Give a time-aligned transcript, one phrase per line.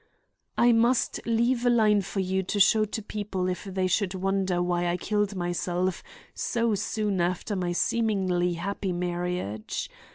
[0.57, 4.59] "I must leave a line for you to show to people if they should wonder
[4.59, 6.01] why I killed myself
[6.33, 9.91] so soon after my seemingly happy marriage.